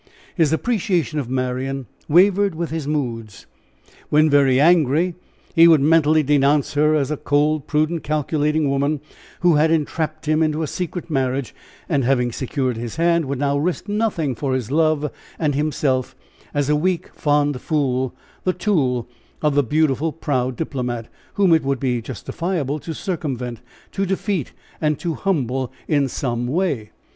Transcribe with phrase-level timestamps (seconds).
[0.33, 3.45] His appreciation of Marian wavered with his moods.
[4.09, 5.13] When very angry
[5.53, 8.99] he would mentally denounce her as a cold, prudent, calculating woman,
[9.41, 11.53] who had entrapped him into a secret marriage,
[11.87, 16.15] and having secured his hand, would now risk nothing for his love, and himself
[16.51, 19.07] as a weak, fond fool, the tool
[19.43, 23.61] of the beautiful, proud diplomat, whom it would be justifiable to circumvent,
[23.91, 26.89] to defeat, and to humble in some way.